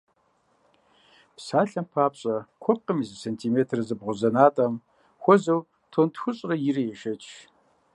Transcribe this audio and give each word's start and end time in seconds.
Псалъэм 1.35 1.85
папщӏэ, 1.91 2.35
куэпкъым 2.63 2.99
и 3.03 3.05
зы 3.09 3.15
сантиметр 3.23 3.77
зэбгъузэнатӏэм 3.87 4.73
хуэзэу 5.21 5.61
тонн 5.91 6.09
тхущӏрэ 6.13 6.55
ирэ 6.67 6.83
ешэч! 6.93 7.23